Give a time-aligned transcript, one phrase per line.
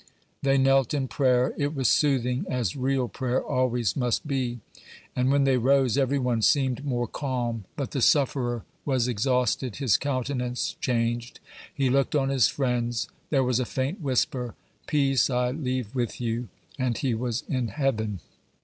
[0.41, 1.53] They knelt in prayer.
[1.57, 4.59] It was soothing, as real prayer always must be;
[5.15, 7.65] and when they rose, every one seemed more calm.
[7.75, 11.39] But the sufferer was exhausted; his countenance changed;
[11.71, 14.55] he looked on his friends; there was a faint whisper,
[14.87, 16.47] "Peace I leave with you"
[16.79, 18.21] and he was in heaven.